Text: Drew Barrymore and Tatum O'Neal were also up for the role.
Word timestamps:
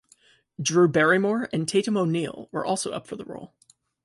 Drew 0.59 0.87
Barrymore 0.87 1.47
and 1.53 1.67
Tatum 1.67 1.95
O'Neal 1.95 2.49
were 2.51 2.65
also 2.65 2.89
up 2.91 3.05
for 3.05 3.15
the 3.15 3.23
role. 3.25 3.53